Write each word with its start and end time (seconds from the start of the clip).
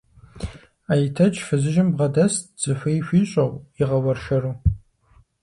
Айтэч 0.91 1.35
фызыжьым 1.45 1.89
бгъэдэст, 1.93 2.43
зыхуей 2.61 2.99
хуищӀэу, 3.05 3.51
игъэуэршэру. 3.81 4.53